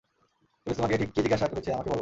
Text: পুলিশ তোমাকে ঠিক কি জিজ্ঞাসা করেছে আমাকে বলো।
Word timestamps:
পুলিশ 0.61 0.75
তোমাকে 0.77 0.95
ঠিক 0.97 1.09
কি 1.13 1.19
জিজ্ঞাসা 1.21 1.47
করেছে 1.47 1.69
আমাকে 1.71 1.79
বলো। 1.79 1.89